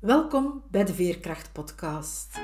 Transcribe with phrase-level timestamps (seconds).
[0.00, 2.36] Welkom bij de Veerkracht Podcast.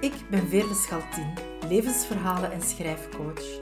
[0.00, 1.32] Ik ben Veerle Schaltien,
[1.68, 3.58] levensverhalen en schrijfcoach.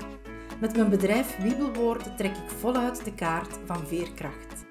[0.60, 4.64] Met mijn bedrijf Wiebelwoorden trek ik voluit de kaart van veerkracht.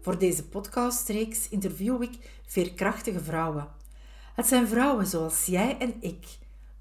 [0.00, 3.68] Voor deze podcastreeks interview ik veerkrachtige vrouwen.
[4.34, 6.26] Het zijn vrouwen zoals jij en ik,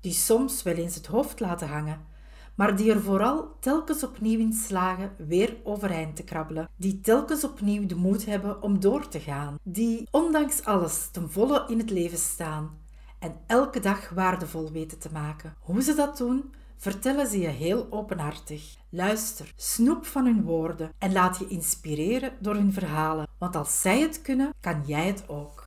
[0.02, 2.16] die soms wel eens het hoofd laten hangen,
[2.58, 7.86] maar die er vooral telkens opnieuw in slagen weer overeind te krabbelen, die telkens opnieuw
[7.86, 12.18] de moed hebben om door te gaan, die ondanks alles ten volle in het leven
[12.18, 12.78] staan
[13.20, 15.56] en elke dag waardevol weten te maken.
[15.60, 18.75] Hoe ze dat doen, vertellen ze je heel openhartig.
[18.89, 24.00] Luister, snoep van hun woorden en laat je inspireren door hun verhalen, want als zij
[24.02, 25.64] het kunnen, kan jij het ook.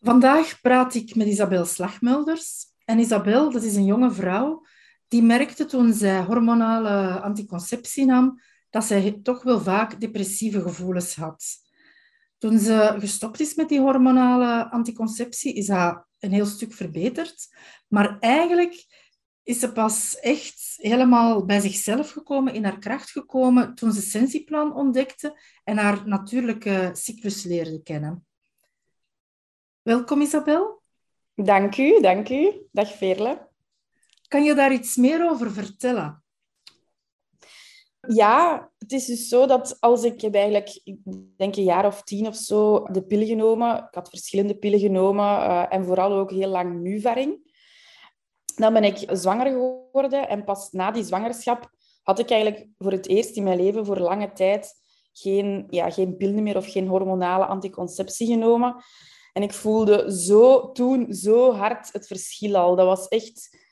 [0.00, 2.72] Vandaag praat ik met Isabel Slagmelders.
[2.84, 4.62] En Isabel, dat is een jonge vrouw
[5.14, 11.44] die merkte toen zij hormonale anticonceptie nam, dat zij toch wel vaak depressieve gevoelens had.
[12.38, 17.56] Toen ze gestopt is met die hormonale anticonceptie, is dat een heel stuk verbeterd.
[17.88, 18.86] Maar eigenlijk
[19.42, 24.74] is ze pas echt helemaal bij zichzelf gekomen, in haar kracht gekomen, toen ze Sensiplan
[24.74, 28.26] ontdekte en haar natuurlijke cyclus leerde kennen.
[29.82, 30.82] Welkom Isabel.
[31.34, 32.52] Dank u, dank u.
[32.72, 33.52] Dag Veerle.
[34.34, 36.24] Kan je daar iets meer over vertellen?
[38.08, 40.80] Ja, het is dus zo dat als ik heb eigenlijk,
[41.36, 43.76] denk een jaar of tien of zo, de pillen genomen.
[43.76, 47.52] Ik had verschillende pillen genomen uh, en vooral ook heel lang Nuvaring.
[48.56, 51.70] Dan ben ik zwanger geworden en pas na die zwangerschap
[52.02, 54.72] had ik eigenlijk voor het eerst in mijn leven voor lange tijd
[55.12, 58.76] geen, ja, geen pillen meer of geen hormonale anticonceptie genomen.
[59.32, 62.76] En ik voelde zo toen zo hard het verschil al.
[62.76, 63.62] Dat was echt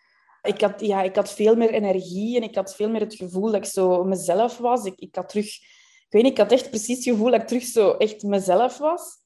[0.42, 3.46] ik had, ja, ik had veel meer energie en ik had veel meer het gevoel
[3.46, 4.84] dat ik zo mezelf was.
[4.84, 5.46] Ik, ik had terug...
[5.46, 8.78] Ik weet niet, ik had echt precies het gevoel dat ik terug zo echt mezelf
[8.78, 9.20] was.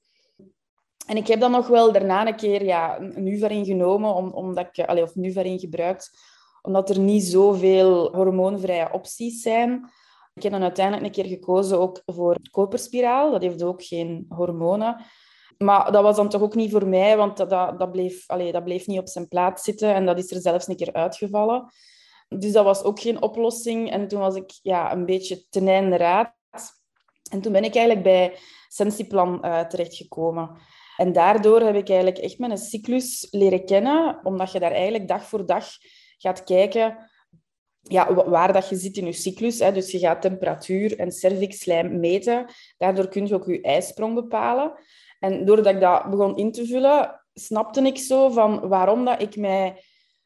[1.06, 4.68] En ik heb dan nog wel daarna een keer ja, een Nuvarin genomen, om, omdat
[4.72, 5.12] ik, allez, of
[5.60, 6.10] gebruikt,
[6.62, 9.90] omdat er niet zoveel hormoonvrije opties zijn.
[10.34, 13.30] Ik heb dan uiteindelijk een keer gekozen ook voor koperspiraal.
[13.30, 15.04] Dat heeft ook geen hormonen.
[15.58, 18.64] Maar dat was dan toch ook niet voor mij, want dat, dat, bleef, allez, dat
[18.64, 21.72] bleef niet op zijn plaats zitten en dat is er zelfs een keer uitgevallen.
[22.28, 23.90] Dus dat was ook geen oplossing.
[23.90, 26.34] En toen was ik ja, een beetje ten einde raad.
[27.30, 28.36] En toen ben ik eigenlijk bij
[28.68, 30.58] Sensiplan uh, terechtgekomen.
[30.96, 35.24] En daardoor heb ik eigenlijk echt mijn cyclus leren kennen, omdat je daar eigenlijk dag
[35.24, 35.66] voor dag
[36.18, 37.10] gaat kijken
[37.88, 39.58] ja, waar dat je zit in je cyclus.
[39.58, 39.72] Hè.
[39.72, 42.46] Dus je gaat temperatuur en cervixlijm meten.
[42.76, 44.72] Daardoor kun je ook je ijsprong bepalen.
[45.20, 49.36] En doordat ik dat begon in te vullen, snapte ik zo van waarom dat ik
[49.36, 49.82] mij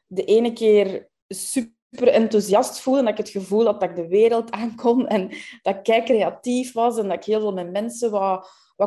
[0.07, 4.09] de ene keer super enthousiast voelde en dat ik het gevoel had dat ik de
[4.09, 5.29] wereld aankon en
[5.63, 8.45] dat ik kei creatief was en dat ik heel veel met mensen wou,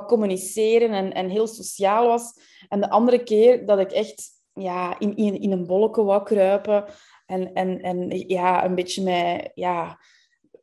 [0.07, 2.33] communiceren en, en heel sociaal was.
[2.69, 6.85] En de andere keer dat ik echt ja, in, in, in een bolletje wou kruipen
[7.25, 9.51] en, en, en ja, een beetje met...
[9.53, 9.99] Ja,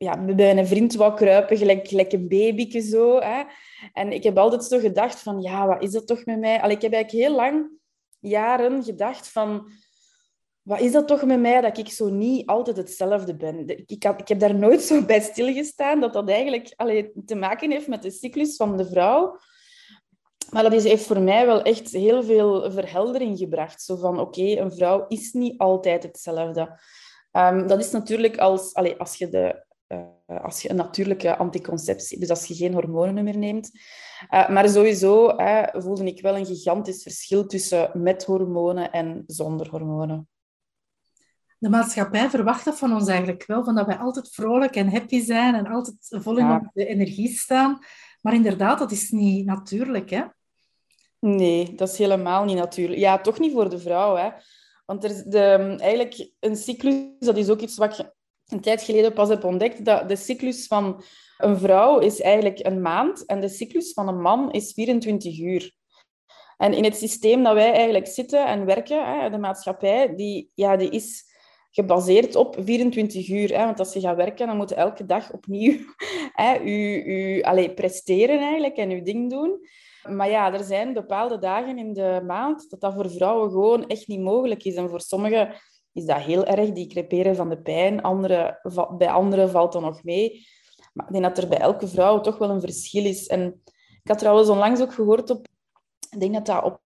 [0.04, 3.18] ja, bij een vriend wou kruipen, gelijk, gelijk een babyke zo.
[3.18, 3.42] Hè.
[3.92, 6.60] En ik heb altijd zo gedacht van, ja, wat is dat toch met mij?
[6.60, 7.70] Allee, ik heb eigenlijk heel lang,
[8.18, 9.70] jaren, gedacht van...
[10.62, 13.68] Wat is dat toch met mij dat ik zo niet altijd hetzelfde ben?
[13.68, 17.88] Ik, ik heb daar nooit zo bij stilgestaan dat dat eigenlijk allee, te maken heeft
[17.88, 19.38] met de cyclus van de vrouw.
[20.50, 23.82] Maar dat heeft voor mij wel echt heel veel verheldering gebracht.
[23.82, 26.80] Zo van, oké, een vrouw is niet altijd hetzelfde.
[27.32, 32.18] Um, dat is natuurlijk als, allee, als je de uh, als je een natuurlijke anticonceptie,
[32.18, 33.70] dus als je geen hormonen meer neemt.
[34.30, 39.70] Uh, maar sowieso uh, voelde ik wel een gigantisch verschil tussen met hormonen en zonder
[39.70, 40.28] hormonen.
[41.58, 45.20] De maatschappij verwacht dat van ons eigenlijk wel, van dat wij altijd vrolijk en happy
[45.20, 47.78] zijn en altijd vol in de energie staan.
[48.20, 50.24] Maar inderdaad, dat is niet natuurlijk, hè?
[51.18, 53.00] Nee, dat is helemaal niet natuurlijk.
[53.00, 54.30] Ja, toch niet voor de vrouw, hè.
[54.86, 58.12] Want er is de, eigenlijk een cyclus, dat is ook iets wat je
[58.50, 61.02] een tijd geleden pas heb ontdekt dat de cyclus van
[61.38, 65.72] een vrouw is eigenlijk een maand en de cyclus van een man is 24 uur.
[66.56, 70.90] En in het systeem dat wij eigenlijk zitten en werken, de maatschappij, die, ja, die
[70.90, 71.24] is
[71.70, 73.48] gebaseerd op 24 uur.
[73.48, 75.78] Want als je gaat werken, dan moet je elke dag opnieuw
[76.42, 79.60] hè, u, u, allez, presteren eigenlijk en je ding doen.
[80.08, 84.08] Maar ja, er zijn bepaalde dagen in de maand dat dat voor vrouwen gewoon echt
[84.08, 84.74] niet mogelijk is.
[84.74, 85.54] En voor sommigen
[85.92, 86.72] is dat heel erg.
[86.72, 88.02] Die creperen van de pijn.
[88.02, 88.60] Andere,
[88.98, 90.46] bij anderen valt dat nog mee.
[90.92, 93.26] Maar ik denk dat er bij elke vrouw toch wel een verschil is.
[93.26, 93.62] En
[94.02, 95.46] ik had trouwens onlangs ook gehoord op...
[96.10, 96.80] Ik denk dat dat op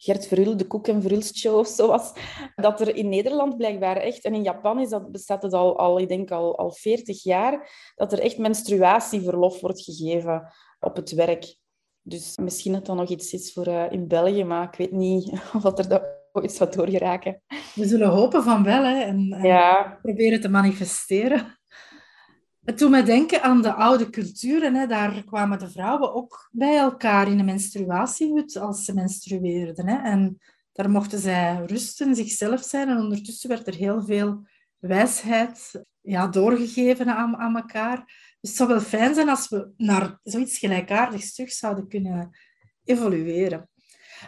[0.00, 2.12] Gert Verhul, de Koek en Verhulst show of zo was.
[2.54, 5.98] Dat er in Nederland blijkbaar echt, en in Japan is dat, bestaat het al, al
[5.98, 11.56] ik denk al, al 40 jaar, dat er echt menstruatieverlof wordt gegeven op het werk.
[12.02, 15.32] Dus misschien dat dat nog iets is voor uh, in België, maar ik weet niet
[15.56, 17.42] of dat er ooit zou doorgeraken.
[17.78, 19.98] We zullen hopen van wel hè, en, en ja.
[20.02, 21.58] proberen te manifesteren.
[22.64, 24.74] Het doet me denken aan de oude culturen.
[24.74, 24.86] Hè.
[24.86, 29.88] Daar kwamen de vrouwen ook bij elkaar in een menstruatiehut als ze menstrueerden.
[29.88, 30.10] Hè.
[30.10, 30.38] En
[30.72, 32.88] daar mochten zij rusten, zichzelf zijn.
[32.88, 34.46] En ondertussen werd er heel veel
[34.78, 37.96] wijsheid ja, doorgegeven aan, aan elkaar.
[38.40, 42.30] Dus het zou wel fijn zijn als we naar zoiets gelijkaardigs terug zouden kunnen
[42.84, 43.68] evolueren.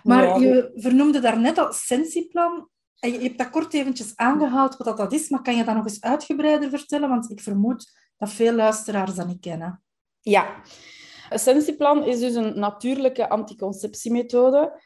[0.02, 2.68] Maar je vernoemde daarnet al Sensiplan.
[3.00, 5.84] En je hebt dat kort eventjes aangehaald wat dat is, maar kan je dat nog
[5.84, 7.08] eens uitgebreider vertellen?
[7.08, 9.82] Want ik vermoed dat veel luisteraars dat niet kennen.
[10.20, 10.62] Ja,
[11.30, 14.82] Sensiplan is dus een natuurlijke anticonceptiemethode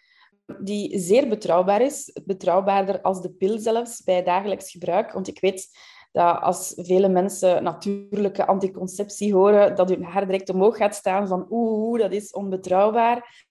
[0.58, 2.18] die zeer betrouwbaar is.
[2.24, 5.12] Betrouwbaarder als de pil zelfs bij dagelijks gebruik.
[5.12, 5.68] Want ik weet
[6.12, 11.46] dat als vele mensen natuurlijke anticonceptie horen, dat hun haar direct omhoog gaat staan van
[11.50, 13.46] oeh, dat is onbetrouwbaar.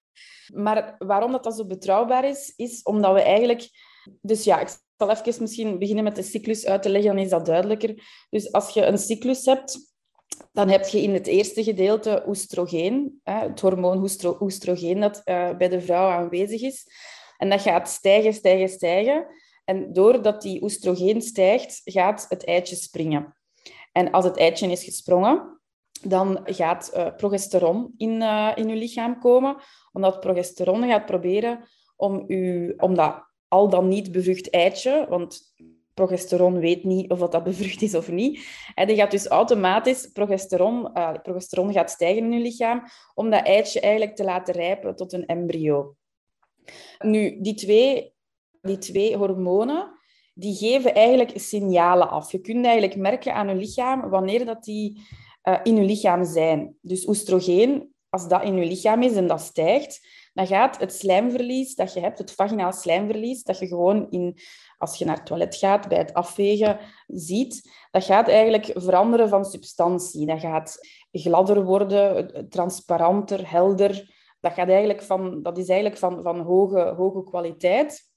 [0.53, 3.91] Maar waarom dat, dat zo betrouwbaar is, is omdat we eigenlijk...
[4.21, 7.29] Dus ja, ik zal even misschien beginnen met de cyclus uit te leggen, dan is
[7.29, 8.25] dat duidelijker.
[8.29, 9.93] Dus als je een cyclus hebt,
[10.51, 14.09] dan heb je in het eerste gedeelte oestrogeen, het hormoon
[14.39, 16.87] oestrogeen dat eh, bij de vrouw aanwezig is.
[17.37, 19.27] En dat gaat stijgen, stijgen, stijgen.
[19.65, 23.35] En doordat die oestrogeen stijgt, gaat het eitje springen.
[23.91, 25.61] En als het eitje is gesprongen,
[26.01, 29.55] dan gaat uh, progesteron in, uh, in je lichaam komen.
[29.91, 35.53] Omdat progesteron gaat proberen om, u, om dat al dan niet bevrucht eitje, want
[35.93, 38.45] progesteron weet niet of dat bevrucht is of niet.
[38.75, 42.83] En die gaat dus automatisch, progesteron, uh, progesteron gaat stijgen in je lichaam,
[43.13, 45.95] om dat eitje eigenlijk te laten rijpen tot een embryo.
[46.99, 48.13] Nu, die twee,
[48.61, 49.99] die twee hormonen,
[50.33, 52.31] die geven eigenlijk signalen af.
[52.31, 55.01] Je kunt eigenlijk merken aan je lichaam wanneer dat die
[55.43, 56.75] uh, in je lichaam zijn.
[56.81, 61.75] Dus oestrogeen, als dat in je lichaam is en dat stijgt, dan gaat het slijmverlies
[61.75, 64.37] dat je hebt, het vaginaal slijmverlies, dat je gewoon in,
[64.77, 69.45] als je naar het toilet gaat, bij het afvegen ziet, dat gaat eigenlijk veranderen van
[69.45, 70.25] substantie.
[70.25, 70.77] Dat gaat
[71.11, 74.11] gladder worden, transparanter, helder.
[74.39, 78.11] Dat, gaat eigenlijk van, dat is eigenlijk van, van hoge, hoge kwaliteit.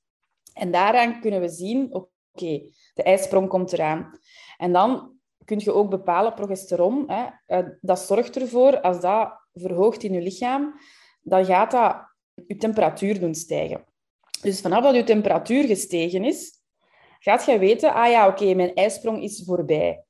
[0.52, 2.60] En daaraan kunnen we zien, oké,
[2.94, 4.18] de ijsprong komt eraan.
[4.56, 5.14] En dan
[5.44, 10.20] kun je ook bepalen, progesteron, hè, eh, dat zorgt ervoor, als dat verhoogt in je
[10.20, 10.74] lichaam,
[11.28, 11.96] dan gaat dat
[12.46, 13.84] je temperatuur doen stijgen.
[14.42, 16.52] Dus vanaf dat je temperatuur gestegen is,
[17.18, 20.04] gaat je weten, ah ja, oké, mijn ijsprong is voorbij.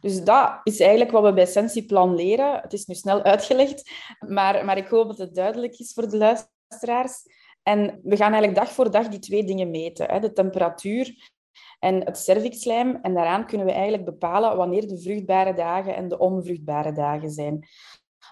[0.00, 2.60] Dus dat is eigenlijk wat we bij Sensiplan leren.
[2.60, 3.90] Het is nu snel uitgelegd,
[4.28, 7.22] maar, maar ik hoop dat het duidelijk is voor de luisteraars.
[7.62, 10.10] En we gaan eigenlijk dag voor dag die twee dingen meten.
[10.10, 10.20] Hè?
[10.20, 11.32] De temperatuur
[11.78, 12.98] en het cervixlijm.
[13.02, 17.68] En daaraan kunnen we eigenlijk bepalen wanneer de vruchtbare dagen en de onvruchtbare dagen zijn.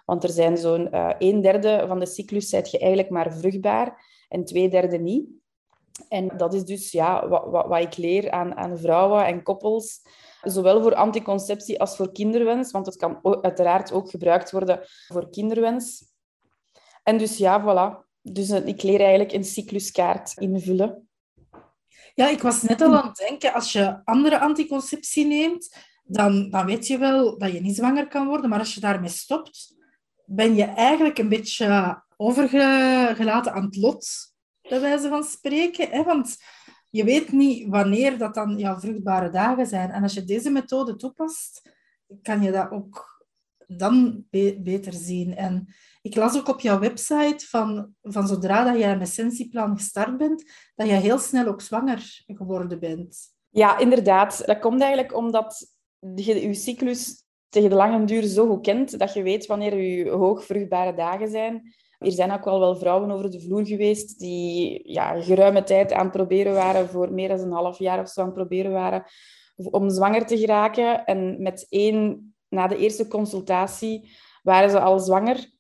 [0.05, 4.05] Want er zijn zo'n uh, een derde van de cyclus zijt je eigenlijk maar vruchtbaar
[4.29, 5.29] en twee derde niet.
[6.09, 10.01] En dat is dus ja, wat, wat, wat ik leer aan, aan vrouwen en koppels,
[10.43, 16.13] zowel voor anticonceptie als voor kinderwens, want het kan uiteraard ook gebruikt worden voor kinderwens.
[17.03, 18.05] En dus ja, voilà.
[18.23, 21.09] Dus eh, ik leer eigenlijk een cycluskaart invullen.
[22.15, 26.67] Ja, ik was net al aan het denken, als je andere anticonceptie neemt, dan, dan
[26.67, 28.51] weet je wel dat je niet zwanger kan worden.
[28.51, 29.75] Maar als je daarmee stopt,
[30.25, 34.07] ben je eigenlijk een beetje overgelaten aan het lot,
[34.69, 35.89] bij wijze van spreken.
[35.91, 36.03] Hè?
[36.03, 36.37] Want
[36.91, 39.91] je weet niet wanneer dat dan jouw vruchtbare dagen zijn.
[39.91, 41.73] En als je deze methode toepast,
[42.23, 43.23] kan je dat ook
[43.67, 44.25] dan
[44.59, 45.37] beter zien.
[45.37, 50.17] En ik las ook op jouw website van, van zodra dat jij met Sensiplan gestart
[50.17, 53.33] bent, dat je heel snel ook zwanger geworden bent.
[53.51, 54.47] Ja, inderdaad.
[54.47, 55.73] Dat komt eigenlijk omdat
[56.15, 57.24] je je cyclus
[57.55, 61.75] tegen de lange duur zo goed kent dat je weet wanneer je hoogvruchtbare dagen zijn.
[61.99, 66.03] Er zijn ook wel wel vrouwen over de vloer geweest die ja, geruime tijd aan
[66.05, 69.05] het proberen waren, voor meer dan een half jaar of zo aan het proberen waren,
[69.57, 71.05] om zwanger te geraken.
[71.05, 74.11] En met één, na de eerste consultatie,
[74.43, 75.53] waren ze al zwanger.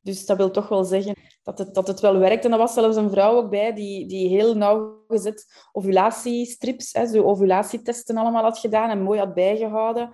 [0.00, 2.44] Dus dat wil toch wel zeggen dat het, dat het wel werkt.
[2.44, 7.22] En er was zelfs een vrouw ook bij die, die heel nauwgezet ovulatiestrips, hè, zo
[7.22, 10.10] ovulatietesten allemaal had gedaan en mooi had bijgehouden.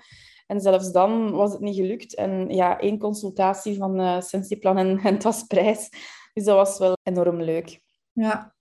[0.49, 2.15] En zelfs dan was het niet gelukt.
[2.15, 5.89] En ja, één consultatie van uh, Sensiplan en, en het was prijs.
[6.33, 7.81] Dus dat was wel enorm leuk.
[8.13, 8.55] Ja,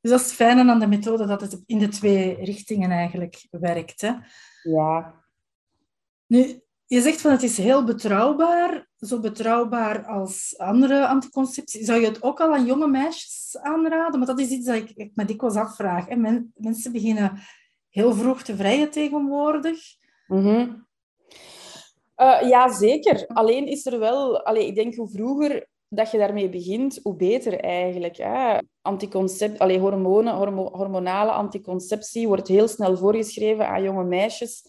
[0.00, 3.46] dus dat is het fijne aan de methode, dat het in de twee richtingen eigenlijk
[3.50, 4.00] werkt.
[4.00, 4.12] Hè?
[4.62, 5.14] Ja.
[6.26, 11.84] Nu, Je zegt van het is heel betrouwbaar, zo betrouwbaar als andere anticonceptie.
[11.84, 14.18] Zou je het ook al aan jonge meisjes aanraden?
[14.18, 16.08] Maar dat is iets dat ik, ik me dikwijls afvraag.
[16.08, 16.16] Hè.
[16.16, 17.38] Men, mensen beginnen
[17.88, 19.78] heel vroeg te vrijen tegenwoordig.
[20.26, 20.85] Mm
[22.48, 23.26] ja, zeker.
[23.26, 24.44] Alleen is er wel...
[24.44, 28.16] Allee, ik denk hoe vroeger dat je daarmee begint, hoe beter eigenlijk.
[28.16, 28.58] Hè?
[28.82, 34.62] Anticoncept, allee, hormonen, hormonale anticonceptie wordt heel snel voorgeschreven aan jonge meisjes.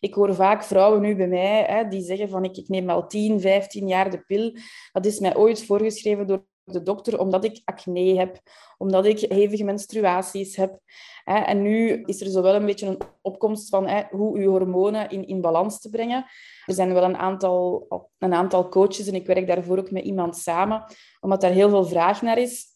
[0.00, 3.06] Ik hoor vaak vrouwen nu bij mij hè, die zeggen van ik, ik neem al
[3.06, 4.52] 10, 15 jaar de pil.
[4.92, 8.40] Dat is mij ooit voorgeschreven door de dokter omdat ik acne heb,
[8.78, 10.78] omdat ik hevige menstruaties heb.
[11.24, 15.40] En nu is er zowel een beetje een opkomst van hoe je hormonen in, in
[15.40, 16.24] balans te brengen.
[16.66, 17.86] Er zijn wel een aantal,
[18.18, 20.84] een aantal coaches en ik werk daarvoor ook met iemand samen,
[21.20, 22.66] omdat daar heel veel vraag naar is.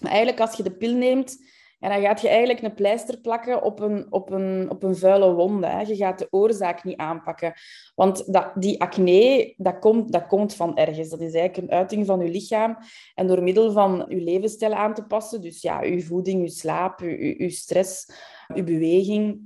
[0.00, 1.36] Maar eigenlijk, als je de pil neemt,
[1.84, 5.32] en dan gaat je eigenlijk een pleister plakken op een, op een, op een vuile
[5.32, 5.66] wonde.
[5.66, 5.80] Hè.
[5.80, 7.52] Je gaat de oorzaak niet aanpakken.
[7.94, 11.08] Want dat, die acne, dat komt, dat komt van ergens.
[11.08, 12.76] Dat is eigenlijk een uiting van je lichaam.
[13.14, 17.00] En door middel van je levensstijl aan te passen, dus ja, je voeding, je slaap,
[17.00, 18.12] je, stress,
[18.54, 19.40] je beweging,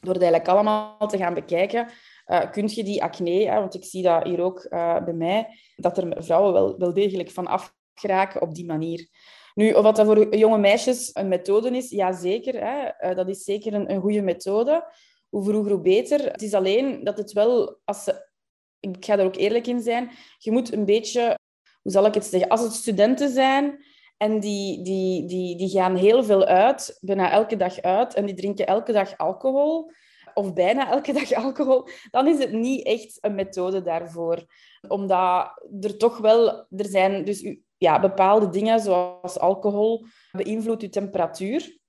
[0.00, 1.88] door het eigenlijk allemaal te gaan bekijken,
[2.26, 5.48] uh, kun je die acne, hè, want ik zie dat hier ook uh, bij mij,
[5.76, 9.08] dat er vrouwen wel, wel degelijk van afgeraken op die manier.
[9.54, 12.54] Nu, of wat dat voor jonge meisjes een methode is, ja zeker.
[12.64, 13.10] Hè.
[13.10, 14.84] Uh, dat is zeker een, een goede methode.
[15.28, 16.32] Hoe vroeger, hoe beter.
[16.32, 18.28] Het is alleen dat het wel, als ze,
[18.80, 21.38] ik ga er ook eerlijk in zijn, je moet een beetje,
[21.82, 23.84] hoe zal ik het zeggen, als het studenten zijn
[24.16, 28.34] en die, die, die, die gaan heel veel uit, bijna elke dag uit, en die
[28.34, 29.90] drinken elke dag alcohol,
[30.34, 34.44] of bijna elke dag alcohol, dan is het niet echt een methode daarvoor.
[34.88, 41.80] Omdat er toch wel, er zijn dus ja, bepaalde dingen, zoals alcohol, beïnvloedt je temperatuur.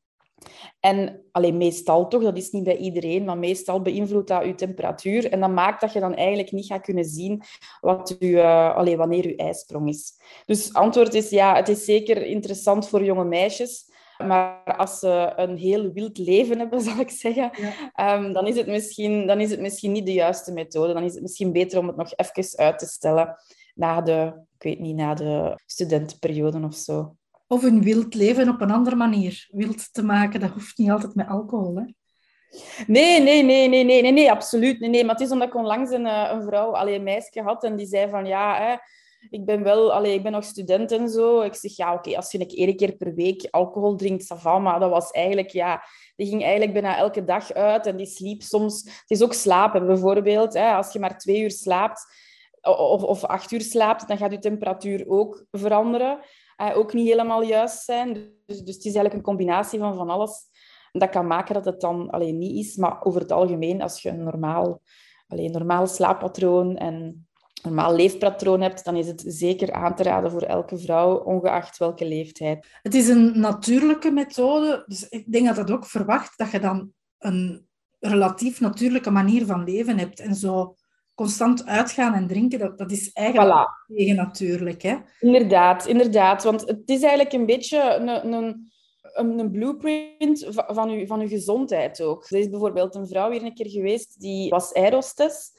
[0.79, 5.31] En alleen meestal toch, dat is niet bij iedereen, maar meestal beïnvloedt dat je temperatuur.
[5.31, 7.41] En dat maakt dat je dan eigenlijk niet gaat kunnen zien
[7.81, 10.13] wat uh, allee, wanneer je ijsprong is.
[10.45, 13.91] Dus antwoord is ja, het is zeker interessant voor jonge meisjes.
[14.17, 17.51] Maar als ze een heel wild leven hebben, zal ik zeggen,
[17.93, 20.93] ehm, dan, is het misschien, dan is het misschien niet de juiste methode.
[20.93, 23.37] Dan is het misschien beter om het nog even uit te stellen
[23.73, 27.15] na de, ik weet niet, na de studentenperiode of zo.
[27.47, 29.47] Of een wild leven op een andere manier.
[29.51, 31.83] Wild te maken, dat hoeft niet altijd met alcohol, hè?
[32.87, 34.79] Nee, nee, nee, nee, nee, nee, nee, absoluut.
[34.79, 35.03] Nee, nee.
[35.03, 37.75] Maar het is omdat ik onlangs een, eh, een vrouw, alleen een meisje had, en
[37.75, 38.75] die zei van, ja, hè,
[39.29, 41.41] ik ben wel, allee, ik ben nog student en zo.
[41.41, 44.79] Ik zeg, ja, oké, als je een één keer per week alcohol drinkt, ça maar
[44.79, 45.83] dat was eigenlijk, ja,
[46.15, 48.83] die ging eigenlijk bijna elke dag uit en die sliep soms.
[48.83, 50.53] Het is ook slapen, bijvoorbeeld.
[50.53, 52.05] Hè, als je maar twee uur slaapt,
[52.71, 56.19] of, of acht uur slaapt, dan gaat je temperatuur ook veranderen.
[56.61, 58.13] Uh, ook niet helemaal juist zijn.
[58.13, 60.41] Dus, dus het is eigenlijk een combinatie van van alles.
[60.91, 62.75] Dat kan maken dat het dan alleen niet is.
[62.75, 64.81] Maar over het algemeen, als je een normaal,
[65.27, 67.27] alleen, normaal slaappatroon en
[67.63, 72.05] normaal leefpatroon hebt, dan is het zeker aan te raden voor elke vrouw, ongeacht welke
[72.05, 72.67] leeftijd.
[72.81, 76.91] Het is een natuurlijke methode, dus ik denk dat dat ook verwacht dat je dan
[77.17, 77.67] een
[77.99, 80.19] relatief natuurlijke manier van leven hebt.
[80.19, 80.75] En zo
[81.15, 83.95] constant uitgaan en drinken, dat, dat is eigenlijk voilà.
[83.95, 84.81] tegen natuurlijk.
[84.81, 84.95] Hè?
[85.19, 86.43] Inderdaad, inderdaad.
[86.43, 88.71] Want het is eigenlijk een beetje een, een,
[89.13, 92.25] een blueprint van uw, van uw gezondheid ook.
[92.29, 95.51] Er is bijvoorbeeld een vrouw hier een keer geweest, die was aerostess.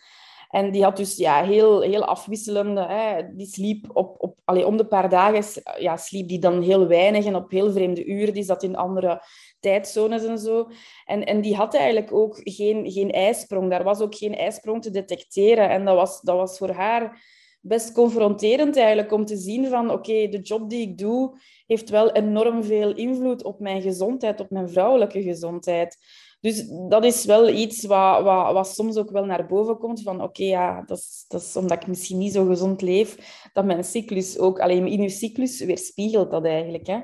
[0.54, 2.80] En die had dus ja, heel, heel afwisselende...
[2.80, 6.86] Hè, die sliep op, op, allee, om de paar dagen ja, sliep die dan heel
[6.86, 8.34] weinig en op heel vreemde uren.
[8.34, 9.22] Die zat in andere
[9.60, 10.68] tijdzones en zo.
[11.04, 13.70] En, en die had eigenlijk ook geen, geen ijsprong.
[13.70, 15.70] Daar was ook geen ijsprong te detecteren.
[15.70, 17.22] En dat was, dat was voor haar
[17.60, 22.12] best confronterend eigenlijk om te zien van oké, de job die ik doe heeft wel
[22.12, 25.96] enorm veel invloed op mijn gezondheid, op mijn vrouwelijke gezondheid.
[26.44, 30.02] Dus dat is wel iets wat, wat, wat soms ook wel naar boven komt.
[30.02, 33.16] Van oké, ja, dat is, dat is omdat ik misschien niet zo gezond leef,
[33.52, 34.58] dat mijn cyclus ook...
[34.60, 36.86] Alleen in je cyclus weerspiegelt dat eigenlijk.
[36.86, 37.00] Hè?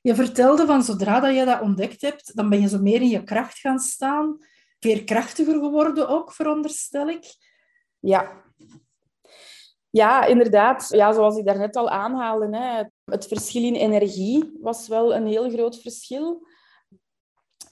[0.00, 3.08] Je vertelde van zodra dat je dat ontdekt hebt, dan ben je zo meer in
[3.08, 4.38] je kracht gaan staan.
[4.78, 7.34] Veerkrachtiger geworden ook, veronderstel ik.
[7.98, 8.44] Ja.
[9.90, 10.88] Ja, inderdaad.
[10.88, 15.50] Ja, zoals ik daarnet al aanhaalde, hè, het verschil in energie was wel een heel
[15.50, 16.50] groot verschil.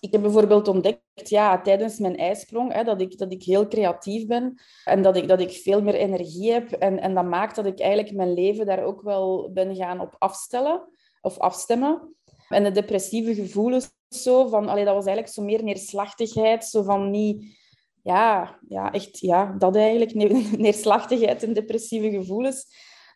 [0.01, 4.27] Ik heb bijvoorbeeld ontdekt ja, tijdens mijn ijsprong hè, dat, ik, dat ik heel creatief
[4.27, 6.73] ben en dat ik, dat ik veel meer energie heb.
[6.73, 10.17] En, en dat maakt dat ik eigenlijk mijn leven daar ook wel ben gaan op
[10.19, 10.89] afstellen
[11.21, 12.15] of afstemmen.
[12.49, 17.11] En de depressieve gevoelens, zo van, allee, dat was eigenlijk zo meer neerslachtigheid, zo van
[17.11, 17.59] niet...
[18.03, 20.15] Ja, ja, echt, ja, dat eigenlijk,
[20.59, 22.67] neerslachtigheid en depressieve gevoelens.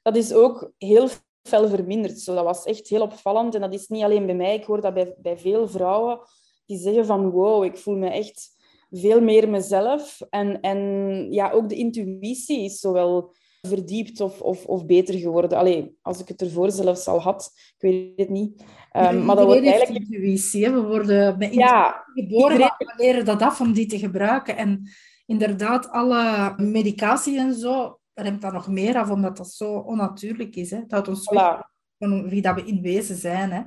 [0.02, 1.08] Dat is ook heel
[1.42, 2.20] fel verminderd.
[2.20, 3.54] Zo, dat was echt heel opvallend.
[3.54, 6.20] En dat is niet alleen bij mij, ik hoor dat bij, bij veel vrouwen
[6.66, 8.54] die zeggen van wow, ik voel me echt
[8.90, 10.20] veel meer mezelf.
[10.30, 10.78] En, en
[11.32, 15.58] ja, ook de intuïtie is zowel verdiept of, of, of beter geworden.
[15.58, 18.64] Allee, als ik het ervoor zelfs al had, ik weet het niet.
[18.92, 20.04] Um, maar dat wordt eigenlijk...
[20.04, 20.64] intuïtie.
[20.64, 20.72] Hè?
[20.72, 22.76] We worden met ja, geboren, iedereen...
[22.78, 24.56] we leren dat af om die te gebruiken.
[24.56, 24.90] En
[25.26, 30.70] inderdaad, alle medicatie en zo remt dat nog meer af, omdat dat zo onnatuurlijk is.
[30.70, 30.76] Hè?
[30.76, 31.58] Het houdt ons voilà.
[31.98, 33.50] van wie dat we in wezen zijn.
[33.50, 33.62] Hè?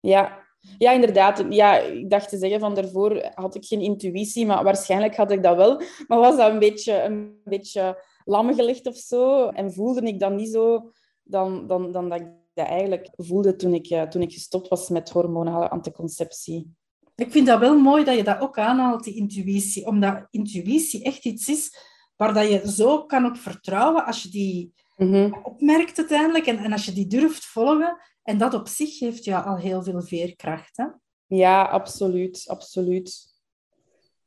[0.00, 0.47] Ja,
[0.78, 1.44] ja, inderdaad.
[1.50, 5.42] Ja, ik dacht te zeggen van daarvoor had ik geen intuïtie, maar waarschijnlijk had ik
[5.42, 5.82] dat wel.
[6.06, 9.48] Maar was dat een beetje, een beetje lam gelegd of zo?
[9.48, 10.90] En voelde ik dat niet zo
[11.22, 12.26] dan, dan, dan dat ik
[12.58, 16.74] dat eigenlijk voelde toen ik, eh, toen ik gestopt was met hormonale anticonceptie.
[17.14, 19.86] Ik vind dat wel mooi dat je dat ook aanhaalt, die intuïtie.
[19.86, 21.76] Omdat intuïtie echt iets is
[22.16, 25.32] waar dat je zo kan op vertrouwen als je die mhm.
[25.42, 27.98] opmerkt uiteindelijk en, en als je die durft volgen.
[28.28, 30.76] En dat op zich geeft je al heel veel veerkracht.
[30.76, 30.84] Hè?
[31.26, 32.44] Ja, absoluut.
[32.46, 33.36] absoluut.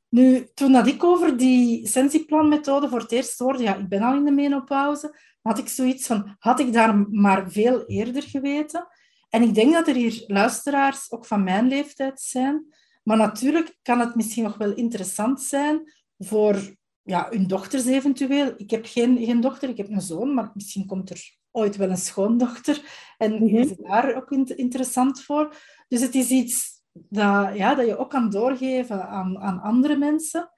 [0.09, 4.15] Nu, toen dat ik over die Sensiplan-methode voor het eerst hoorde, ja, ik ben al
[4.15, 8.87] in de menopauze, had ik zoiets van, had ik daar maar veel eerder geweten?
[9.29, 12.65] En ik denk dat er hier luisteraars ook van mijn leeftijd zijn.
[13.03, 18.53] Maar natuurlijk kan het misschien nog wel interessant zijn voor ja, hun dochters eventueel.
[18.57, 21.89] Ik heb geen, geen dochter, ik heb een zoon, maar misschien komt er ooit wel
[21.89, 22.81] een schoondochter.
[23.17, 25.55] En mm is het daar ook interessant voor.
[25.87, 30.51] Dus het is iets dat, ja, dat je ook kan doorgeven aan, aan andere mensen.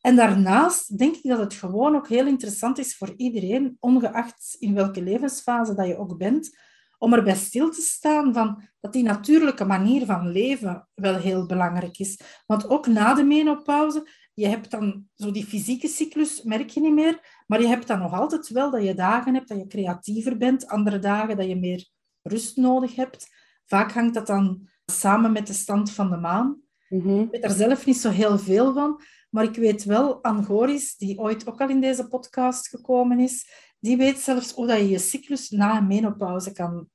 [0.00, 4.74] En daarnaast denk ik dat het gewoon ook heel interessant is voor iedereen, ongeacht in
[4.74, 6.58] welke levensfase dat je ook bent,
[6.98, 11.98] om erbij stil te staan van dat die natuurlijke manier van leven wel heel belangrijk
[11.98, 12.20] is.
[12.46, 16.94] Want ook na de menopauze, je hebt dan zo die fysieke cyclus, merk je niet
[16.94, 20.36] meer, maar je hebt dan nog altijd wel dat je dagen hebt dat je creatiever
[20.36, 21.88] bent, andere dagen dat je meer
[22.22, 23.26] rust nodig hebt.
[23.64, 26.62] Vaak hangt dat dan samen met de stand van de maan.
[26.88, 27.20] Mhm.
[27.20, 31.18] Ik weet daar zelf niet zo heel veel van, maar ik weet wel, Angoris, die
[31.18, 33.46] ooit ook al in deze podcast gekomen is,
[33.80, 36.88] die weet zelfs hoe dat je je cyclus na een menopauze kan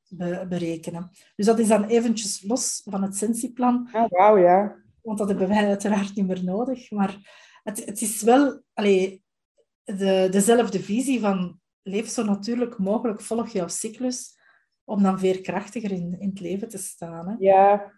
[0.49, 1.09] berekenen.
[1.35, 3.89] Dus dat is dan eventjes los van het sentieplan.
[3.91, 4.75] Ah, wauw, ja.
[5.01, 6.91] Want dat hebben wij uiteraard niet meer nodig.
[6.91, 7.17] Maar
[7.63, 9.23] het, het is wel allee,
[9.97, 14.37] de, dezelfde visie van leef zo natuurlijk mogelijk, volg jouw cyclus,
[14.83, 17.27] om dan veerkrachtiger in, in het leven te staan.
[17.27, 17.35] Hè?
[17.39, 17.91] Ja,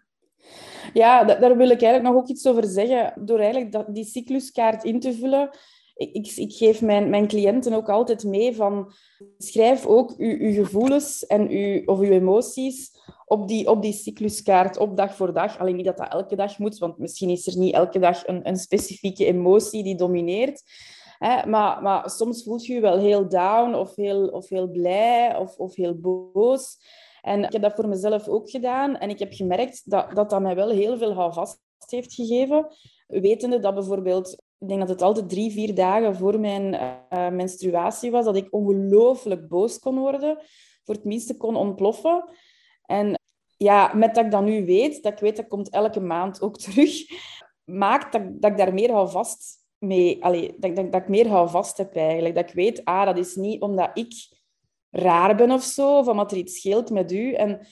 [0.92, 3.24] ja, daar wil ik eigenlijk nog ook iets over zeggen.
[3.24, 5.50] Door eigenlijk dat, die cycluskaart in te vullen,
[5.94, 8.92] ik, ik, ik, geef mijn, mijn cliënten ook altijd mee van
[9.38, 12.90] schrijf ook uw, uw gevoelens en uw, of uw emoties
[13.26, 15.58] op die, op die cycluskaart, op dag voor dag.
[15.58, 18.48] Alleen niet dat dat elke dag moet, want misschien is er niet elke dag een,
[18.48, 20.62] een specifieke emotie die domineert.
[21.22, 25.58] Maar, maar soms voelt je je wel heel down of heel, of heel blij of,
[25.58, 26.76] of heel boos.
[27.20, 28.96] En ik heb dat voor mezelf ook gedaan.
[28.96, 32.66] En ik heb gemerkt dat dat, mij wel heel veel houvast heeft gegeven.
[33.06, 38.10] Wetende dat bijvoorbeeld ik denk dat het altijd drie, vier dagen voor mijn uh, menstruatie
[38.10, 40.38] was, dat ik ongelooflijk boos kon worden.
[40.84, 42.24] Voor het minste kon ontploffen.
[42.82, 43.20] En
[43.56, 46.58] ja, met dat ik dat nu weet, dat ik weet dat komt elke maand ook
[46.64, 46.92] terug,
[47.64, 50.24] maakt dat, dat ik daar meer vast mee...
[50.24, 52.34] Allee, dat, dat, dat ik meer vast heb eigenlijk.
[52.34, 54.12] Dat ik weet, ah, dat is niet omdat ik
[54.90, 57.32] raar ben of zo, of omdat er iets scheelt met u.
[57.32, 57.66] En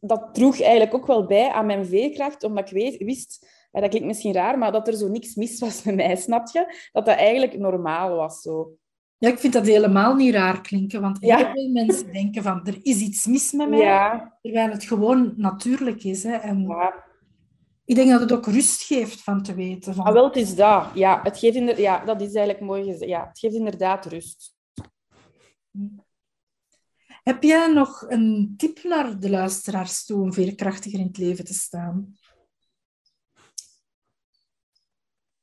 [0.00, 3.46] dat droeg eigenlijk ook wel bij aan mijn veerkracht, omdat ik weet, wist
[3.80, 6.88] dat klinkt misschien raar, maar dat er zo niks mis was met mij, snap je?
[6.92, 8.76] Dat dat eigenlijk normaal was zo.
[9.18, 12.78] Ja, ik vind dat helemaal niet raar klinken, want heel veel mensen denken van er
[12.82, 14.38] is iets mis met mij, ja.
[14.40, 16.22] terwijl het gewoon natuurlijk is.
[16.22, 16.36] Hè.
[16.36, 17.04] En ja.
[17.92, 19.94] Ik denk dat het ook rust geeft van te weten.
[19.94, 20.04] Van...
[20.04, 20.90] Ah, wel, het is dat.
[20.94, 21.80] Ja, het geeft inder...
[21.80, 23.10] ja, dat is eigenlijk mooi gezegd.
[23.10, 24.56] Ja, het geeft inderdaad rust.
[27.22, 31.54] Heb jij nog een tip naar de luisteraars toe om veerkrachtiger in het leven te
[31.54, 32.16] staan?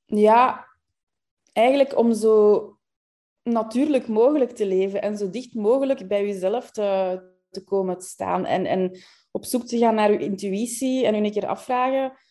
[0.05, 0.67] ja,
[1.51, 2.77] eigenlijk om zo
[3.43, 8.45] natuurlijk mogelijk te leven en zo dicht mogelijk bij jezelf te, te komen te staan.
[8.45, 8.99] En, en
[9.31, 12.27] op zoek te gaan naar je intuïtie en je een keer afvragen...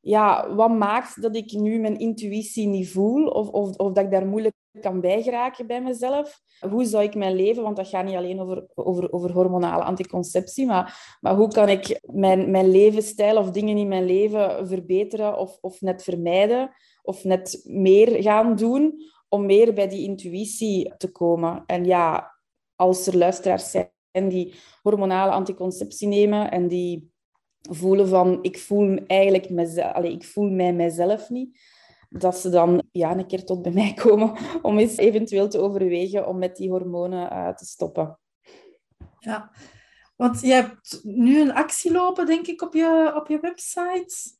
[0.00, 3.26] Ja, wat maakt dat ik nu mijn intuïtie niet voel?
[3.26, 6.40] Of, of, of dat ik daar moeilijk kan bijgeraken bij mezelf.
[6.70, 10.66] Hoe zou ik mijn leven, want dat gaat niet alleen over, over, over hormonale anticonceptie,
[10.66, 15.58] maar, maar hoe kan ik mijn, mijn levensstijl of dingen in mijn leven verbeteren of,
[15.60, 16.70] of net vermijden?
[17.02, 18.94] of net meer gaan doen
[19.28, 21.62] om meer bij die intuïtie te komen.
[21.66, 22.34] En ja,
[22.74, 27.09] als er luisteraars zijn die hormonale anticonceptie nemen en die
[27.60, 31.58] voelen van ik voel eigenlijk mezelf, allez, ik voel mij mijzelf niet,
[32.08, 36.26] dat ze dan ja, een keer tot bij mij komen om eens eventueel te overwegen
[36.26, 38.18] om met die hormonen uh, te stoppen.
[39.18, 39.50] Ja,
[40.16, 44.38] want je hebt nu een actie lopen, denk ik, op je, op je website.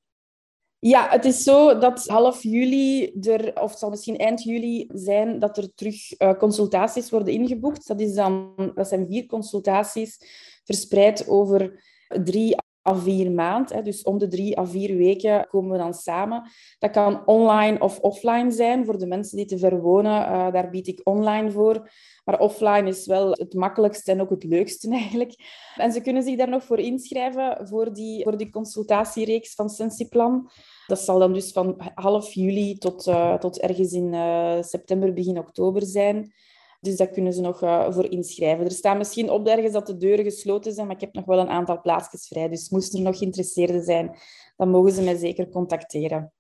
[0.79, 5.39] Ja, het is zo dat half juli, er, of het zal misschien eind juli zijn,
[5.39, 7.87] dat er terug uh, consultaties worden ingeboekt.
[7.87, 10.19] Dat, is dan, dat zijn vier consultaties
[10.65, 12.57] verspreid over drie
[12.91, 13.85] à vier maanden.
[13.85, 16.51] Dus om de drie à vier weken komen we dan samen.
[16.79, 18.85] Dat kan online of offline zijn.
[18.85, 21.91] Voor de mensen die te ver wonen, uh, daar bied ik online voor.
[22.25, 25.35] Maar offline is wel het makkelijkste en ook het leukste eigenlijk.
[25.77, 30.51] En ze kunnen zich daar nog voor inschrijven voor die, voor die consultatiereeks van Sensiplan.
[30.87, 35.39] Dat zal dan dus van half juli tot, uh, tot ergens in uh, september, begin
[35.39, 36.33] oktober zijn.
[36.81, 38.65] Dus daar kunnen ze nog uh, voor inschrijven.
[38.65, 41.39] Er staan misschien op ergens dat de deuren gesloten zijn, maar ik heb nog wel
[41.39, 42.49] een aantal plaatsjes vrij.
[42.49, 44.17] Dus moesten er nog geïnteresseerden zijn,
[44.57, 46.33] dan mogen ze mij zeker contacteren.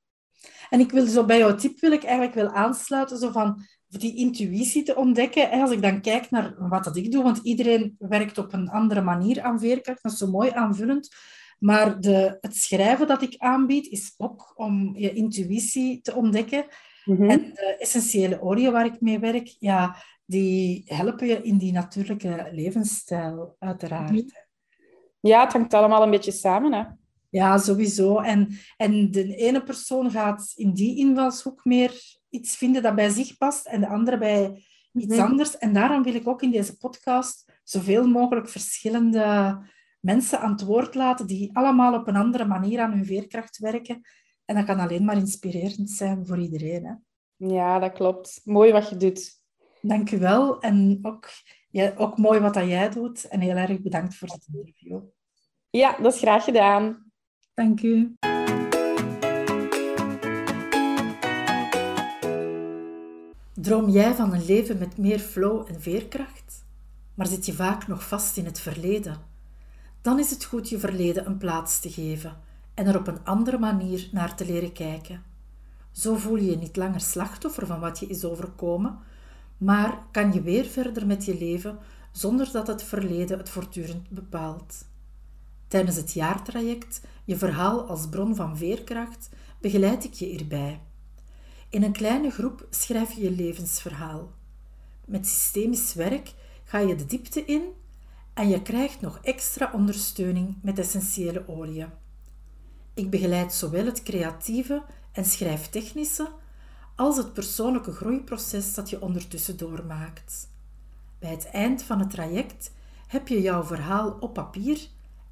[0.71, 4.17] En ik wil zo bij jouw tip wil ik eigenlijk wel aansluiten, zo van die
[4.17, 5.51] intuïtie te ontdekken.
[5.51, 9.01] Als ik dan kijk naar wat dat ik doe, want iedereen werkt op een andere
[9.01, 11.09] manier aan veerkracht, dat is zo mooi aanvullend.
[11.59, 16.65] Maar de, het schrijven dat ik aanbied, is ook om je intuïtie te ontdekken.
[17.05, 17.31] Mhm.
[17.31, 19.97] En de essentiële olie waar ik mee werk, ja,
[20.31, 24.11] die helpen je in die natuurlijke levensstijl, uiteraard.
[24.11, 24.29] Mhm.
[25.21, 26.85] Ja, het hangt allemaal een beetje samen, hè?
[27.29, 28.19] Ja, sowieso.
[28.19, 33.37] En, en de ene persoon gaat in die invalshoek meer iets vinden dat bij zich
[33.37, 35.27] past en de andere bij iets mhm.
[35.27, 35.59] anders.
[35.59, 39.59] En daarom wil ik ook in deze podcast zoveel mogelijk verschillende
[40.01, 44.01] mensen aan het woord laten die allemaal op een andere manier aan hun veerkracht werken.
[44.45, 46.85] En dat kan alleen maar inspirerend zijn voor iedereen.
[46.85, 46.95] Hè?
[47.47, 48.41] Ja, dat klopt.
[48.45, 49.40] Mooi wat je doet.
[49.83, 50.61] Dank u wel.
[50.61, 51.29] En ook,
[51.71, 53.29] ja, ook mooi wat dat jij doet.
[53.29, 55.01] En heel erg bedankt voor het interview.
[55.71, 57.13] Ja, dat is graag gedaan.
[57.55, 58.17] Dank u.
[63.55, 66.65] Droom jij van een leven met meer flow en veerkracht?
[67.15, 69.17] Maar zit je vaak nog vast in het verleden?
[70.03, 72.37] Dan is het goed je verleden een plaats te geven
[72.75, 75.23] en er op een andere manier naar te leren kijken.
[75.93, 78.99] Zo voel je je niet langer slachtoffer van wat je is overkomen,
[79.61, 81.79] maar kan je weer verder met je leven
[82.13, 84.89] zonder dat het verleden het voortdurend bepaalt.
[85.69, 89.29] Tijdens het jaartraject, je verhaal als bron van veerkracht,
[89.61, 90.81] begeleid ik je hierbij.
[91.69, 94.33] In een kleine groep schrijf je je levensverhaal.
[95.07, 97.63] Met systemisch werk ga je de diepte in
[98.35, 101.89] en je krijgt nog extra ondersteuning met essentiële oliën.
[102.95, 106.29] Ik begeleid zowel het creatieve en schrijftechnische
[107.01, 110.49] als het persoonlijke groeiproces dat je ondertussen doormaakt.
[111.19, 112.73] Bij het eind van het traject
[113.07, 114.81] heb je jouw verhaal op papier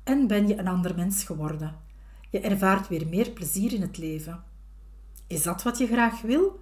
[0.02, 1.76] en ben je een ander mens geworden.
[2.31, 4.42] Je ervaart weer meer plezier in het leven.
[5.26, 6.61] Is dat wat je graag wil?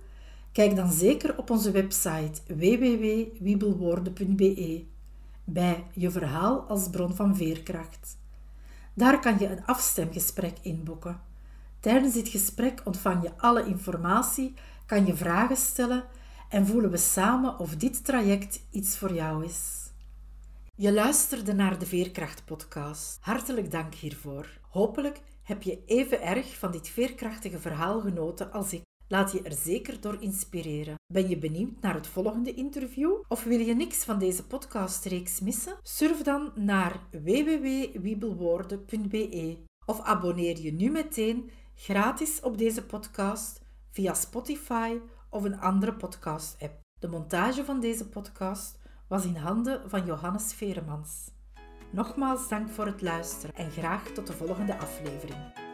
[0.52, 4.84] Kijk dan zeker op onze website www.wiebelwoorden.be
[5.44, 8.18] bij je verhaal als bron van veerkracht.
[8.94, 11.20] Daar kan je een afstemgesprek inboeken.
[11.80, 14.54] Tijdens dit gesprek ontvang je alle informatie,
[14.86, 16.04] kan je vragen stellen
[16.48, 19.90] en voelen we samen of dit traject iets voor jou is.
[20.74, 23.18] Je luisterde naar de Veerkracht-podcast.
[23.20, 24.58] Hartelijk dank hiervoor.
[24.70, 28.82] Hopelijk heb je even erg van dit veerkrachtige verhaal genoten als ik.
[29.08, 30.94] Laat je er zeker door inspireren.
[31.12, 33.12] Ben je benieuwd naar het volgende interview?
[33.28, 35.76] Of wil je niks van deze podcastreeks missen?
[35.82, 43.64] Surf dan naar www.wiebelwoorden.be of abonneer je nu meteen gratis op deze podcast
[43.96, 44.98] via Spotify
[45.30, 46.80] of een andere podcast-app.
[47.00, 48.78] De montage van deze podcast
[49.08, 51.30] was in handen van Johannes Veremans.
[51.90, 55.65] Nogmaals dank voor het luisteren en graag tot de volgende aflevering.